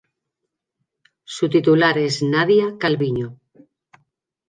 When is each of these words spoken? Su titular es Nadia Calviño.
Su 1.25 1.47
titular 1.47 1.95
es 1.99 2.23
Nadia 2.23 2.75
Calviño. 2.79 3.37